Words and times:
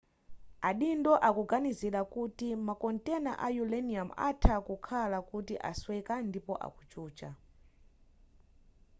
adindo 0.69 1.13
akuganizira 1.27 1.99
kuti 2.13 2.47
makontena 2.67 3.31
a 3.45 3.47
uranium 3.63 4.09
atha 4.29 4.55
kukhala 4.67 5.17
kuti 5.29 5.53
asweka 5.69 6.15
ndipo 6.27 6.53
akuchucha 6.65 7.29